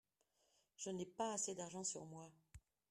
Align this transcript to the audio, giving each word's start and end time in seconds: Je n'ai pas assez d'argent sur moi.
Je 0.77 0.89
n'ai 0.89 1.05
pas 1.05 1.31
assez 1.33 1.53
d'argent 1.53 1.83
sur 1.83 2.05
moi. 2.05 2.27